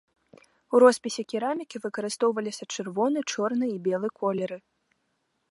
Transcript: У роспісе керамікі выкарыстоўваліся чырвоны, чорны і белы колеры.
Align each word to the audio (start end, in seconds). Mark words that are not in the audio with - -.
У 0.77 0.79
роспісе 0.83 1.23
керамікі 1.33 1.81
выкарыстоўваліся 1.85 2.69
чырвоны, 2.73 3.19
чорны 3.35 3.65
і 3.75 3.79
белы 3.87 4.09
колеры. 4.19 4.57